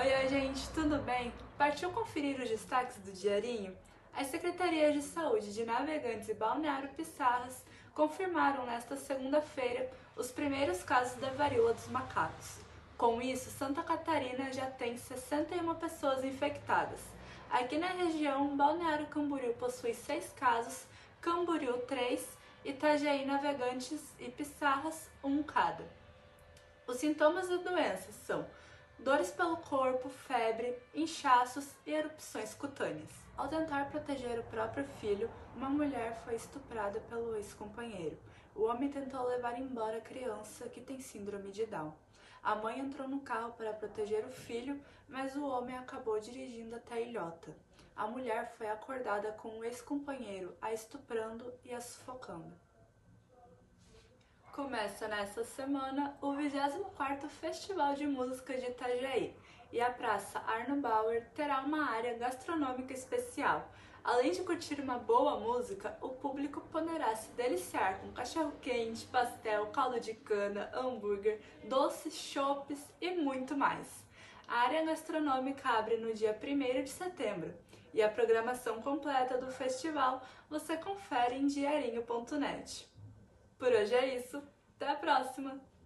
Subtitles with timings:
[0.00, 1.32] Oi, oi, gente, tudo bem?
[1.56, 3.76] Partiu conferir os destaques do Diarinho?
[4.14, 7.64] As Secretarias de Saúde de Navegantes e Balneário Pissarras
[7.96, 12.58] confirmaram nesta segunda-feira os primeiros casos da varíola dos macacos.
[12.96, 17.00] Com isso, Santa Catarina já tem 61 pessoas infectadas.
[17.50, 20.84] Aqui na região, Balneário Camboriú possui 6 casos,
[21.20, 22.24] Camboriú 3,
[22.64, 25.84] Itajaí Navegantes e Pissarras 1 cada.
[26.86, 28.46] Os sintomas da doença são
[28.98, 33.10] dores pelo corpo, febre, inchaços e erupções cutâneas.
[33.36, 38.18] Ao tentar proteger o próprio filho, uma mulher foi estuprada pelo ex-companheiro.
[38.54, 41.94] O homem tentou levar embora a criança que tem síndrome de Down.
[42.42, 46.94] A mãe entrou no carro para proteger o filho, mas o homem acabou dirigindo até
[46.94, 47.54] a ilhota.
[47.94, 52.52] A mulher foi acordada com o ex-companheiro a estuprando e a sufocando.
[54.58, 59.32] Começa nesta semana o 24º Festival de Música de Itajaí
[59.72, 63.70] e a Praça Arno Bauer terá uma área gastronômica especial.
[64.02, 70.00] Além de curtir uma boa música, o público poderá se deliciar com cachorro-quente, pastel, caldo
[70.00, 74.04] de cana, hambúrguer, doces, chopes e muito mais.
[74.48, 77.54] A área gastronômica abre no dia 1 de setembro
[77.94, 80.20] e a programação completa do festival
[80.50, 82.97] você confere em diarinho.net.
[83.58, 84.40] Por hoje é isso,
[84.76, 85.68] até a próxima!